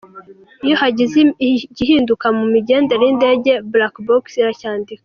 Iyo 0.65 0.75
hagize 0.81 1.17
igihinduka 1.49 2.25
mu 2.37 2.43
migendere 2.53 3.01
y’indege, 3.05 3.51
Black 3.71 3.95
box 4.07 4.23
iracyandika. 4.41 4.99